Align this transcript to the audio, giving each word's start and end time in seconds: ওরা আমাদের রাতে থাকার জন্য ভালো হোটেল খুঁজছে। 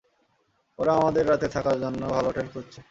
ওরা 0.79 0.91
আমাদের 0.93 1.23
রাতে 1.27 1.47
থাকার 1.47 1.77
জন্য 1.79 2.01
ভালো 2.07 2.27
হোটেল 2.27 2.47
খুঁজছে। 2.53 2.79